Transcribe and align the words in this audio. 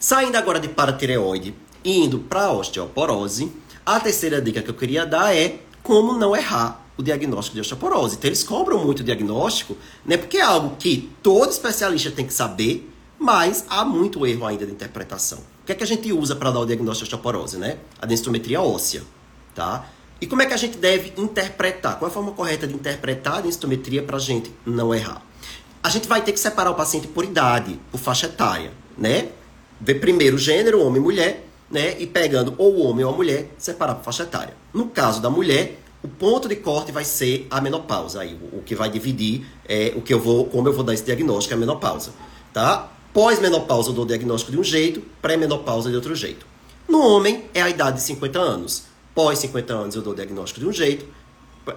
Saindo 0.00 0.36
agora 0.36 0.58
de 0.58 0.66
paratireoide 0.66 1.54
e 1.84 1.98
indo 1.98 2.20
para 2.20 2.50
osteoporose, 2.50 3.52
a 3.84 4.00
terceira 4.00 4.40
dica 4.40 4.62
que 4.62 4.70
eu 4.70 4.74
queria 4.74 5.04
dar 5.04 5.36
é 5.36 5.60
como 5.82 6.14
não 6.14 6.34
errar 6.34 6.86
o 6.96 7.02
diagnóstico 7.02 7.56
de 7.56 7.60
osteoporose. 7.60 8.16
Então 8.16 8.26
eles 8.26 8.42
cobram 8.42 8.82
muito 8.82 9.00
o 9.00 9.04
diagnóstico, 9.04 9.76
né? 10.06 10.16
Porque 10.16 10.38
é 10.38 10.42
algo 10.42 10.74
que 10.76 11.10
todo 11.22 11.50
especialista 11.50 12.10
tem 12.10 12.26
que 12.26 12.32
saber, 12.32 12.90
mas 13.18 13.66
há 13.68 13.84
muito 13.84 14.26
erro 14.26 14.46
ainda 14.46 14.64
de 14.64 14.72
interpretação. 14.72 15.40
O 15.62 15.66
que 15.66 15.72
é 15.72 15.74
que 15.74 15.84
a 15.84 15.86
gente 15.86 16.10
usa 16.14 16.34
para 16.34 16.50
dar 16.50 16.60
o 16.60 16.66
diagnóstico 16.66 17.06
de 17.06 17.14
osteoporose, 17.14 17.58
né? 17.58 17.76
A 18.00 18.06
densitometria 18.06 18.62
óssea, 18.62 19.02
tá? 19.54 19.86
E 20.18 20.26
como 20.26 20.40
é 20.40 20.46
que 20.46 20.54
a 20.54 20.56
gente 20.56 20.78
deve 20.78 21.12
interpretar? 21.20 21.98
Qual 21.98 22.08
é 22.08 22.10
a 22.10 22.14
forma 22.14 22.32
correta 22.32 22.66
de 22.66 22.72
interpretar 22.72 23.34
a 23.34 23.40
densitometria 23.42 24.02
para 24.02 24.16
a 24.16 24.20
gente 24.20 24.50
não 24.64 24.94
errar? 24.94 25.22
A 25.82 25.90
gente 25.90 26.08
vai 26.08 26.22
ter 26.22 26.32
que 26.32 26.40
separar 26.40 26.70
o 26.70 26.74
paciente 26.74 27.06
por 27.06 27.22
idade, 27.22 27.78
por 27.92 27.98
faixa 27.98 28.24
etária, 28.24 28.72
né? 28.96 29.28
Ver 29.80 29.94
primeiro 29.94 30.36
o 30.36 30.38
gênero, 30.38 30.84
homem 30.84 31.00
e 31.00 31.04
mulher, 31.04 31.46
né? 31.70 31.96
E 31.98 32.06
pegando 32.06 32.54
ou 32.58 32.74
o 32.74 32.86
homem 32.86 33.04
ou 33.04 33.12
a 33.12 33.16
mulher, 33.16 33.50
separar 33.56 33.94
por 33.94 34.04
faixa 34.04 34.24
etária. 34.24 34.54
No 34.72 34.86
caso 34.86 35.22
da 35.22 35.30
mulher, 35.30 35.80
o 36.02 36.08
ponto 36.08 36.48
de 36.48 36.56
corte 36.56 36.92
vai 36.92 37.04
ser 37.04 37.46
a 37.50 37.60
menopausa. 37.60 38.20
Aí, 38.20 38.38
o 38.52 38.62
que 38.62 38.74
vai 38.74 38.90
dividir 38.90 39.46
é 39.68 39.92
o 39.96 40.00
que 40.00 40.12
eu 40.12 40.20
vou, 40.20 40.46
como 40.46 40.68
eu 40.68 40.72
vou 40.72 40.84
dar 40.84 40.94
esse 40.94 41.04
diagnóstico 41.04 41.54
é 41.54 41.56
a 41.56 41.60
menopausa, 41.60 42.12
tá? 42.52 42.90
Pós-menopausa 43.12 43.90
eu 43.90 43.94
dou 43.94 44.04
o 44.04 44.06
diagnóstico 44.06 44.52
de 44.52 44.58
um 44.58 44.64
jeito, 44.64 45.02
pré-menopausa 45.20 45.90
de 45.90 45.96
outro 45.96 46.14
jeito. 46.14 46.46
No 46.88 47.00
homem 47.00 47.44
é 47.52 47.62
a 47.62 47.68
idade 47.68 47.96
de 47.96 48.02
50 48.02 48.38
anos. 48.38 48.84
Pós 49.14 49.38
50 49.40 49.72
anos 49.72 49.94
eu 49.96 50.02
dou 50.02 50.12
o 50.12 50.16
diagnóstico 50.16 50.60
de 50.60 50.66
um 50.66 50.72
jeito, 50.72 51.04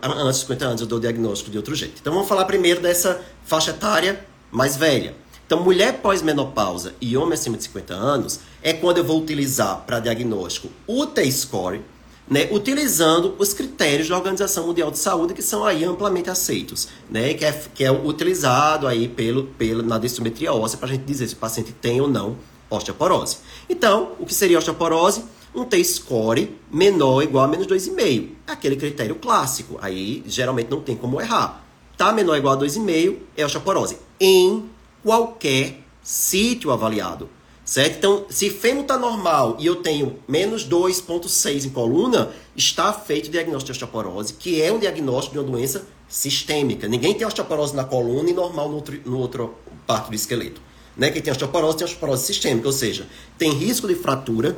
antes 0.02 0.36
de 0.36 0.42
50 0.42 0.66
anos 0.66 0.82
eu 0.82 0.88
dou 0.88 0.98
o 0.98 1.02
diagnóstico 1.02 1.52
de 1.52 1.58
outro 1.58 1.76
jeito. 1.76 1.96
Então 2.00 2.14
vamos 2.14 2.28
falar 2.28 2.46
primeiro 2.46 2.82
dessa 2.82 3.22
faixa 3.44 3.72
etária 3.72 4.26
mais 4.52 4.78
velha. 4.78 5.16
Então, 5.46 5.62
mulher 5.62 6.02
pós-menopausa 6.02 6.94
e 7.02 7.16
homem 7.18 7.34
acima 7.34 7.58
de 7.58 7.64
50 7.64 7.94
anos 7.94 8.40
é 8.62 8.74
quando 8.74 9.00
eu 9.00 9.04
vou 9.04 9.22
utilizar 9.22 9.84
para 9.86 10.00
diagnóstico 10.00 10.70
o 10.88 11.06
T-score, 11.06 11.82
né, 12.28 12.48
utilizando 12.52 13.36
os 13.38 13.54
critérios 13.54 14.08
da 14.08 14.16
Organização 14.16 14.68
Mundial 14.68 14.90
de 14.90 14.98
Saúde 14.98 15.34
que 15.34 15.42
são 15.42 15.66
aí 15.66 15.84
amplamente 15.84 16.30
aceitos, 16.30 16.88
né, 17.10 17.34
que, 17.34 17.44
é, 17.44 17.52
que 17.74 17.84
é 17.84 17.92
utilizado 17.92 18.88
aí 18.88 19.08
pelo, 19.08 19.44
pelo, 19.58 19.84
na 19.84 19.98
densitometria 19.98 20.54
óssea 20.54 20.78
para 20.78 20.88
a 20.88 20.92
gente 20.92 21.04
dizer 21.04 21.28
se 21.28 21.34
o 21.34 21.38
paciente 21.38 21.74
tem 21.74 22.00
ou 22.00 22.08
não 22.08 22.38
osteoporose. 22.70 23.38
Então, 23.70 24.14
o 24.20 24.26
que 24.26 24.34
seria 24.34 24.58
osteoporose? 24.58 25.24
um 25.56 25.66
T-score 25.66 26.58
menor 26.72 27.14
ou 27.14 27.24
igual 27.24 27.46
a 27.46 27.48
menos 27.48 27.68
2,5. 27.68 28.30
Aquele 28.48 28.76
critério 28.76 29.16
clássico. 29.16 29.78
Aí, 29.82 30.24
geralmente, 30.26 30.70
não 30.70 30.82
tem 30.82 30.96
como 30.96 31.22
errar. 31.22 31.64
Tá 31.96 32.12
menor 32.12 32.32
ou 32.32 32.38
igual 32.38 32.56
a 32.56 32.58
2,5 32.58 33.18
é 33.38 33.46
osteoporose. 33.46 33.98
Em 34.20 34.68
qualquer 35.04 35.80
sítio 36.02 36.72
avaliado. 36.72 37.30
Certo? 37.66 37.98
Então, 37.98 38.26
se 38.30 38.50
fêmur 38.50 38.82
está 38.82 38.98
normal 38.98 39.56
e 39.58 39.66
eu 39.66 39.78
tenho 39.78 40.20
menos 40.28 40.68
2,6 40.68 41.66
em 41.66 41.70
coluna, 41.70 42.32
está 42.58 42.92
feito 42.92 43.28
o 43.28 43.32
diagnóstico 43.32 43.68
de 43.68 43.72
osteoporose, 43.72 44.34
que 44.34 44.62
é 44.62 44.72
um 44.72 44.80
diagnóstico 44.80 45.34
de 45.34 45.40
uma 45.40 45.50
doença 45.50 45.88
sistêmica. 46.10 46.90
Ninguém 46.90 47.14
tem 47.14 47.26
osteoporose 47.26 47.74
na 47.74 47.86
coluna 47.86 48.30
e 48.30 48.34
normal 48.34 48.68
no 48.68 48.76
outro, 48.76 49.00
no 49.06 49.18
outro 49.18 49.56
parte 49.88 50.10
do 50.10 50.16
esqueleto. 50.16 50.62
Né? 50.98 51.10
Quem 51.10 51.22
tem 51.22 51.32
osteoporose 51.32 51.78
tem 51.78 51.86
osteoporose 51.86 52.26
sistêmica, 52.26 52.68
ou 52.68 52.74
seja, 52.74 53.08
tem 53.38 53.52
risco 53.54 53.88
de 53.88 53.96
fratura 53.96 54.58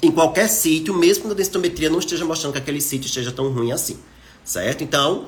em 0.00 0.10
qualquer 0.12 0.48
sítio, 0.48 0.94
mesmo 0.94 1.24
que 1.24 1.32
a 1.32 1.34
densitometria 1.34 1.90
não 1.90 1.98
esteja 1.98 2.24
mostrando 2.24 2.52
que 2.52 2.58
aquele 2.58 2.80
sítio 2.80 3.08
esteja 3.08 3.32
tão 3.32 3.52
ruim 3.52 3.72
assim. 3.72 3.98
Certo? 4.44 4.84
Então, 4.84 5.26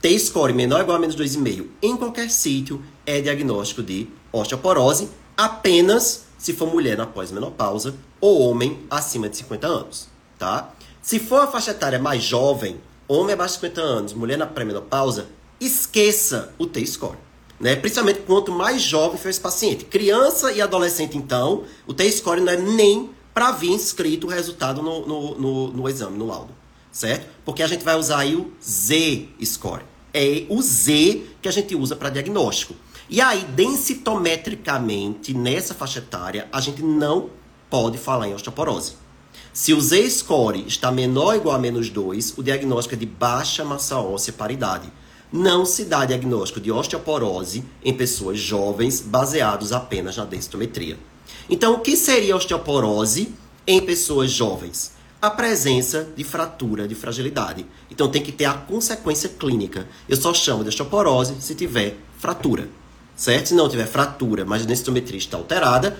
T-score 0.00 0.54
menor 0.54 0.76
ou 0.76 0.82
igual 0.82 0.96
a 0.96 1.00
menos 1.00 1.14
2,5 1.14 1.66
em 1.82 1.96
qualquer 1.96 2.30
sítio 2.30 2.82
é 3.10 3.20
diagnóstico 3.20 3.82
de 3.82 4.08
osteoporose, 4.32 5.08
apenas 5.36 6.24
se 6.38 6.52
for 6.52 6.66
mulher 6.66 6.96
na 6.96 7.06
pós-menopausa 7.06 7.94
ou 8.20 8.40
homem 8.40 8.78
acima 8.88 9.28
de 9.28 9.36
50 9.38 9.66
anos, 9.66 10.08
tá? 10.38 10.72
Se 11.02 11.18
for 11.18 11.42
a 11.42 11.46
faixa 11.46 11.70
etária 11.70 11.98
mais 11.98 12.22
jovem, 12.22 12.80
homem 13.08 13.34
abaixo 13.34 13.54
de 13.54 13.60
50 13.60 13.80
anos, 13.80 14.12
mulher 14.12 14.38
na 14.38 14.46
pré-menopausa, 14.46 15.26
esqueça 15.60 16.54
o 16.58 16.66
T-score. 16.66 17.18
Né? 17.58 17.76
Principalmente 17.76 18.20
quanto 18.20 18.50
mais 18.50 18.80
jovem 18.80 19.18
for 19.18 19.28
esse 19.28 19.40
paciente. 19.40 19.84
Criança 19.84 20.52
e 20.52 20.62
adolescente, 20.62 21.16
então, 21.16 21.64
o 21.86 21.92
T-score 21.92 22.40
não 22.40 22.52
é 22.52 22.56
nem 22.56 23.10
para 23.34 23.52
vir 23.52 23.70
inscrito 23.70 24.26
o 24.26 24.30
resultado 24.30 24.82
no, 24.82 25.06
no, 25.06 25.38
no, 25.38 25.72
no, 25.72 25.88
exame, 25.88 26.16
no 26.16 26.26
laudo. 26.26 26.54
Certo? 26.90 27.26
Porque 27.44 27.62
a 27.62 27.66
gente 27.66 27.84
vai 27.84 27.96
usar 27.96 28.20
aí 28.20 28.34
o 28.34 28.52
Z-score. 28.62 29.82
É 30.12 30.44
o 30.48 30.60
Z 30.60 31.22
que 31.40 31.48
a 31.48 31.52
gente 31.52 31.74
usa 31.76 31.94
para 31.94 32.10
diagnóstico. 32.10 32.74
E 33.12 33.20
aí, 33.20 33.42
densitometricamente, 33.42 35.34
nessa 35.34 35.74
faixa 35.74 35.98
etária, 35.98 36.48
a 36.52 36.60
gente 36.60 36.80
não 36.80 37.28
pode 37.68 37.98
falar 37.98 38.28
em 38.28 38.34
osteoporose. 38.34 38.92
Se 39.52 39.74
o 39.74 39.80
Z-score 39.80 40.64
está 40.64 40.92
menor 40.92 41.26
ou 41.26 41.34
igual 41.34 41.56
a 41.56 41.58
menos 41.58 41.90
2, 41.90 42.38
o 42.38 42.42
diagnóstico 42.44 42.94
é 42.94 42.98
de 42.98 43.06
baixa 43.06 43.64
massa 43.64 43.98
óssea 43.98 44.32
paridade. 44.32 44.92
Não 45.32 45.66
se 45.66 45.86
dá 45.86 46.04
diagnóstico 46.04 46.60
de 46.60 46.70
osteoporose 46.70 47.64
em 47.84 47.92
pessoas 47.92 48.38
jovens 48.38 49.00
baseados 49.00 49.72
apenas 49.72 50.16
na 50.16 50.24
densitometria. 50.24 50.96
Então, 51.48 51.74
o 51.74 51.80
que 51.80 51.96
seria 51.96 52.36
osteoporose 52.36 53.34
em 53.66 53.80
pessoas 53.80 54.30
jovens? 54.30 54.92
A 55.20 55.30
presença 55.30 56.08
de 56.16 56.22
fratura, 56.22 56.86
de 56.86 56.94
fragilidade. 56.94 57.66
Então, 57.90 58.08
tem 58.08 58.22
que 58.22 58.30
ter 58.30 58.44
a 58.44 58.54
consequência 58.54 59.28
clínica. 59.28 59.88
Eu 60.08 60.16
só 60.16 60.32
chamo 60.32 60.62
de 60.62 60.68
osteoporose 60.68 61.34
se 61.40 61.56
tiver 61.56 61.96
fratura, 62.16 62.68
certo? 63.20 63.50
Se 63.50 63.54
não 63.54 63.68
tiver 63.68 63.86
fratura, 63.86 64.46
mas 64.46 64.62
a 64.62 64.64
densitometria 64.64 65.18
está 65.18 65.36
alterada, 65.36 65.94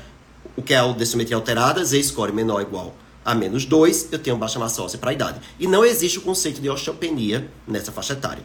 o 0.57 0.63
que 0.63 0.73
é 0.73 0.79
a 0.79 0.87
densitometria 0.91 1.37
alterada? 1.37 1.85
Z-score 1.85 2.33
menor 2.33 2.55
ou 2.55 2.63
igual 2.63 2.95
a 3.23 3.35
menos 3.35 3.67
2, 3.67 4.09
eu 4.11 4.19
tenho 4.19 4.39
baixa 4.39 4.59
massa 4.59 4.83
óssea 4.83 4.99
para 4.99 5.11
a 5.11 5.13
idade. 5.13 5.39
E 5.59 5.67
não 5.67 5.85
existe 5.85 6.19
o 6.19 6.23
conceito 6.23 6.63
de 6.63 6.71
osteopenia 6.71 7.51
nessa 7.69 7.93
faixa 7.93 8.15
etária. 8.15 8.43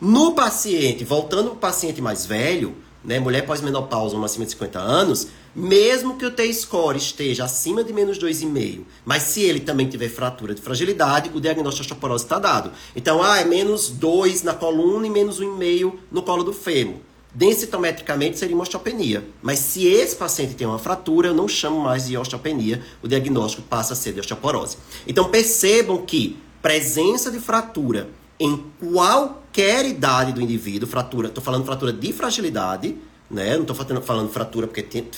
No 0.00 0.32
paciente, 0.32 1.04
voltando 1.04 1.50
para 1.50 1.56
o 1.56 1.58
paciente 1.58 2.00
mais 2.00 2.24
velho, 2.24 2.74
né, 3.04 3.20
mulher 3.20 3.44
pós-menopausa, 3.44 4.16
uma 4.16 4.24
acima 4.24 4.46
de 4.46 4.52
50 4.52 4.78
anos, 4.78 5.28
mesmo 5.54 6.16
que 6.16 6.24
o 6.24 6.30
T-score 6.30 6.96
esteja 6.96 7.44
acima 7.44 7.84
de 7.84 7.92
menos 7.92 8.18
2,5, 8.18 8.84
mas 9.04 9.24
se 9.24 9.42
ele 9.42 9.60
também 9.60 9.86
tiver 9.86 10.08
fratura 10.08 10.54
de 10.54 10.62
fragilidade, 10.62 11.30
o 11.34 11.40
diagnóstico 11.40 11.86
de 11.86 11.92
osteoporose 11.92 12.24
está 12.24 12.38
dado. 12.38 12.72
Então, 12.96 13.22
ah, 13.22 13.38
é 13.38 13.44
menos 13.44 13.90
2 13.90 14.42
na 14.42 14.54
coluna 14.54 15.06
e 15.06 15.10
menos 15.10 15.38
1,5 15.38 15.92
no 16.10 16.22
colo 16.22 16.42
do 16.42 16.54
fêmur. 16.54 16.96
Densitometricamente 17.34 18.38
seria 18.38 18.54
uma 18.54 18.62
osteopenia. 18.62 19.26
Mas 19.42 19.58
se 19.58 19.86
esse 19.86 20.14
paciente 20.14 20.54
tem 20.54 20.66
uma 20.66 20.78
fratura, 20.78 21.28
eu 21.28 21.34
não 21.34 21.48
chamo 21.48 21.80
mais 21.80 22.06
de 22.06 22.16
osteopenia, 22.16 22.80
o 23.02 23.08
diagnóstico 23.08 23.62
passa 23.62 23.92
a 23.92 23.96
ser 23.96 24.12
de 24.12 24.20
osteoporose. 24.20 24.76
Então 25.06 25.28
percebam 25.28 26.06
que 26.06 26.38
presença 26.62 27.32
de 27.32 27.40
fratura 27.40 28.08
em 28.38 28.64
qualquer 28.80 29.84
idade 29.84 30.32
do 30.32 30.40
indivíduo, 30.40 30.88
fratura, 30.88 31.28
estou 31.28 31.42
falando 31.42 31.64
fratura 31.64 31.92
de 31.92 32.12
fragilidade, 32.12 32.96
né? 33.30 33.54
Não 33.54 33.62
estou 33.62 33.76
falando 34.02 34.30
fratura 34.30 34.66
porque 34.66 34.82
tem 34.82 35.08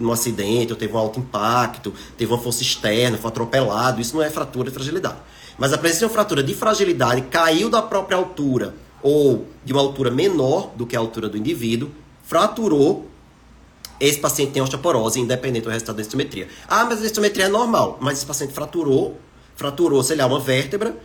um 0.00 0.12
acidente, 0.12 0.72
ou 0.72 0.78
teve 0.78 0.92
um 0.92 0.98
alto 0.98 1.18
impacto, 1.18 1.92
teve 2.16 2.32
uma 2.32 2.40
força 2.40 2.62
externa, 2.62 3.18
foi 3.18 3.28
atropelado, 3.28 4.00
isso 4.00 4.14
não 4.14 4.22
é 4.22 4.30
fratura 4.30 4.70
de 4.70 4.74
fragilidade. 4.74 5.18
Mas 5.58 5.72
a 5.72 5.78
presença 5.78 6.00
de 6.00 6.04
uma 6.06 6.12
fratura 6.12 6.42
de 6.42 6.54
fragilidade 6.54 7.22
caiu 7.22 7.68
da 7.68 7.82
própria 7.82 8.16
altura 8.16 8.74
ou 9.02 9.46
de 9.64 9.72
uma 9.72 9.82
altura 9.82 10.10
menor 10.10 10.72
do 10.76 10.86
que 10.86 10.96
a 10.96 10.98
altura 10.98 11.28
do 11.28 11.36
indivíduo, 11.36 11.90
fraturou, 12.22 13.06
esse 14.00 14.18
paciente 14.18 14.52
tem 14.52 14.62
osteoporose, 14.62 15.20
independente 15.20 15.64
do 15.64 15.70
resultado 15.70 15.96
da 15.96 16.02
densitometria. 16.02 16.48
Ah, 16.68 16.84
mas 16.84 16.98
a 16.98 17.02
densitometria 17.02 17.46
é 17.46 17.48
normal, 17.48 17.98
mas 18.00 18.18
esse 18.18 18.26
paciente 18.26 18.52
fraturou, 18.52 19.18
fraturou, 19.56 20.02
sei 20.02 20.16
lá, 20.16 20.26
uma 20.26 20.38
vértebra 20.38 20.96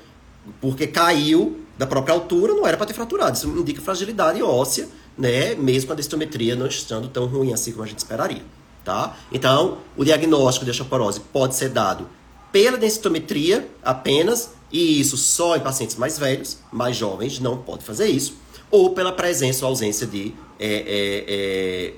porque 0.60 0.88
caiu 0.88 1.60
da 1.78 1.88
própria 1.88 2.14
altura, 2.14 2.54
não 2.54 2.68
era 2.68 2.78
para 2.78 2.86
ter 2.86 2.94
fraturado. 2.94 3.36
Isso 3.36 3.48
indica 3.48 3.82
fragilidade 3.82 4.42
óssea, 4.44 4.88
né? 5.18 5.56
Mesmo 5.56 5.92
a 5.92 5.96
densitometria 5.96 6.56
não 6.56 6.68
estando 6.68 7.08
tão 7.08 7.26
ruim 7.26 7.54
assim 7.54 7.72
como 7.72 7.84
a 7.84 7.88
gente 7.88 8.00
esperaria, 8.00 8.44
tá? 8.84 9.16
Então, 9.32 9.78
o 9.98 10.04
diagnóstico 10.04 10.66
de 10.66 10.72
osteoporose 10.72 11.20
pode 11.20 11.56
ser 11.56 11.70
dado 11.70 12.08
pela 12.54 12.78
densitometria 12.78 13.68
apenas, 13.84 14.52
e 14.72 15.02
isso 15.02 15.18
só 15.18 15.58
em 15.58 15.60
pacientes 15.60 15.96
mais 15.96 16.20
velhos, 16.20 16.60
mais 16.72 16.96
jovens 16.96 17.40
não 17.40 17.58
pode 17.58 17.84
fazer 17.84 18.08
isso, 18.08 18.38
ou 18.70 18.92
pela 18.92 19.12
presença 19.12 19.66
ou 19.66 19.70
ausência 19.70 20.06
de, 20.06 20.34
é, 20.60 20.68
é, 20.68 21.94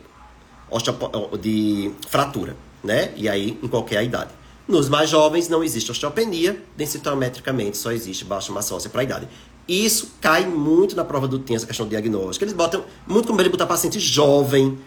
é, 0.72 1.38
de 1.38 1.92
fratura, 2.08 2.56
né? 2.82 3.12
E 3.18 3.28
aí 3.28 3.60
em 3.62 3.68
qualquer 3.68 4.02
idade. 4.04 4.32
Nos 4.66 4.88
mais 4.88 5.10
jovens 5.10 5.50
não 5.50 5.64
existe 5.64 5.92
osteopenia, 5.92 6.64
densitometricamente 6.76 7.78
só 7.78 7.92
existe 7.92 8.24
baixa 8.24 8.52
massa 8.52 8.74
óssea 8.74 8.90
para 8.90 9.02
a 9.02 9.04
idade. 9.04 9.28
Isso 9.68 10.14
cai 10.22 10.46
muito 10.46 10.96
na 10.96 11.04
prova 11.04 11.28
do 11.28 11.38
TEM, 11.38 11.58
essa 11.58 11.68
questão 11.68 11.86
de 11.86 11.92
diagnóstico. 11.92 12.46
Eles 12.46 12.54
botam 12.54 12.86
muito 13.06 13.28
com 13.28 13.34
medo 13.34 13.46
de 13.46 13.52
botar 13.52 13.66
paciente 13.66 14.00
jovem, 14.00 14.78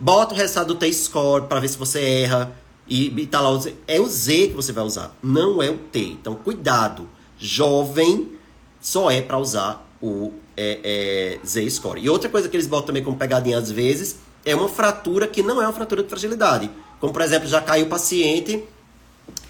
bota 0.00 0.34
o 0.34 0.36
resultado 0.36 0.68
do 0.68 0.74
T-score 0.76 1.46
para 1.46 1.60
ver 1.60 1.68
se 1.68 1.76
você 1.76 2.00
erra, 2.22 2.52
e, 2.88 3.06
e 3.06 3.26
tá 3.26 3.40
lá, 3.40 3.60
é 3.86 4.00
o 4.00 4.06
Z 4.06 4.48
que 4.48 4.54
você 4.54 4.72
vai 4.72 4.84
usar, 4.84 5.14
não 5.22 5.62
é 5.62 5.70
o 5.70 5.76
T. 5.76 6.00
Então, 6.00 6.34
cuidado. 6.34 7.08
Jovem 7.38 8.32
só 8.80 9.10
é 9.10 9.20
para 9.20 9.38
usar 9.38 9.86
o 10.02 10.32
é, 10.56 10.80
é, 10.82 11.46
Z-score. 11.46 12.00
E 12.00 12.08
outra 12.08 12.28
coisa 12.28 12.48
que 12.48 12.56
eles 12.56 12.66
botam 12.66 12.86
também 12.88 13.04
como 13.04 13.16
pegadinha 13.16 13.58
às 13.58 13.70
vezes 13.70 14.16
é 14.44 14.54
uma 14.54 14.68
fratura 14.68 15.26
que 15.26 15.42
não 15.42 15.60
é 15.62 15.66
uma 15.66 15.72
fratura 15.72 16.02
de 16.02 16.08
fragilidade 16.08 16.70
Como, 17.00 17.12
por 17.12 17.22
exemplo, 17.22 17.46
já 17.46 17.60
caiu 17.60 17.86
paciente 17.86 18.64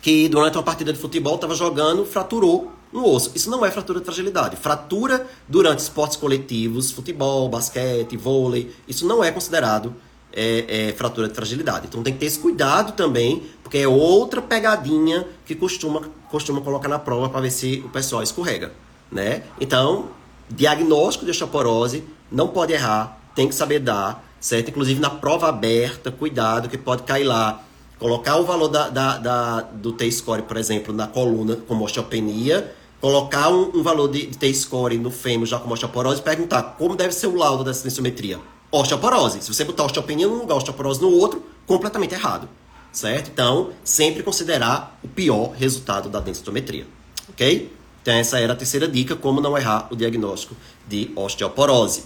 que 0.02 0.28
durante 0.28 0.56
uma 0.56 0.62
partida 0.62 0.92
de 0.92 0.98
futebol 0.98 1.36
estava 1.36 1.54
jogando, 1.54 2.04
fraturou 2.04 2.72
um 2.92 3.04
osso. 3.04 3.32
Isso 3.34 3.50
não 3.50 3.64
é 3.64 3.70
fratura 3.70 4.00
de 4.00 4.04
fragilidade. 4.04 4.56
Fratura 4.56 5.26
durante 5.46 5.80
esportes 5.80 6.16
coletivos, 6.16 6.90
futebol, 6.90 7.48
basquete, 7.48 8.16
vôlei, 8.16 8.74
isso 8.86 9.06
não 9.06 9.22
é 9.22 9.30
considerado 9.30 9.94
é, 10.38 10.88
é, 10.88 10.92
fratura 10.92 11.28
de 11.28 11.34
fragilidade. 11.34 11.88
Então 11.88 12.00
tem 12.00 12.12
que 12.12 12.20
ter 12.20 12.26
esse 12.26 12.38
cuidado 12.38 12.92
também, 12.92 13.42
porque 13.62 13.78
é 13.78 13.88
outra 13.88 14.40
pegadinha 14.40 15.26
que 15.44 15.54
costuma, 15.56 16.02
costuma 16.30 16.60
colocar 16.60 16.88
na 16.88 16.98
prova 16.98 17.28
para 17.28 17.40
ver 17.40 17.50
se 17.50 17.82
o 17.84 17.88
pessoal 17.88 18.22
escorrega. 18.22 18.72
Né? 19.10 19.42
Então, 19.60 20.10
diagnóstico 20.48 21.24
de 21.24 21.32
osteoporose, 21.32 22.04
não 22.30 22.48
pode 22.48 22.72
errar, 22.72 23.18
tem 23.34 23.48
que 23.48 23.54
saber 23.54 23.80
dar, 23.80 24.24
certo? 24.38 24.68
Inclusive 24.68 25.00
na 25.00 25.10
prova 25.10 25.48
aberta, 25.48 26.12
cuidado, 26.12 26.68
que 26.68 26.78
pode 26.78 27.02
cair 27.02 27.24
lá. 27.24 27.62
Colocar 27.98 28.36
o 28.36 28.44
valor 28.44 28.68
da, 28.68 28.88
da, 28.88 29.18
da 29.18 29.60
do 29.62 29.92
T-score, 29.92 30.42
por 30.42 30.56
exemplo, 30.56 30.94
na 30.94 31.08
coluna 31.08 31.56
como 31.66 31.84
osteopenia, 31.84 32.72
colocar 33.00 33.48
um, 33.48 33.72
um 33.74 33.82
valor 33.82 34.08
de, 34.08 34.26
de 34.26 34.38
T-score 34.38 34.96
no 34.98 35.10
fêmur 35.10 35.46
já 35.46 35.58
como 35.58 35.74
osteoporose 35.74 36.20
e 36.20 36.22
perguntar 36.22 36.62
como 36.78 36.94
deve 36.94 37.12
ser 37.12 37.26
o 37.26 37.34
laudo 37.34 37.64
dessa 37.64 37.82
tensiometria. 37.82 38.38
Osteoporose. 38.70 39.42
Se 39.42 39.52
você 39.52 39.64
botar 39.64 39.84
osteopenia 39.84 40.26
num 40.26 40.38
lugar, 40.38 40.56
osteoporose 40.56 41.00
no 41.00 41.10
outro, 41.10 41.42
completamente 41.66 42.14
errado. 42.14 42.48
Certo? 42.92 43.30
Então, 43.30 43.70
sempre 43.84 44.22
considerar 44.22 44.98
o 45.02 45.08
pior 45.08 45.52
resultado 45.52 46.08
da 46.08 46.20
densitometria. 46.20 46.86
Ok? 47.30 47.72
Então, 48.02 48.14
essa 48.14 48.38
era 48.38 48.52
a 48.52 48.56
terceira 48.56 48.88
dica, 48.88 49.14
como 49.14 49.40
não 49.40 49.56
errar 49.56 49.88
o 49.90 49.96
diagnóstico 49.96 50.56
de 50.86 51.10
osteoporose. 51.14 51.96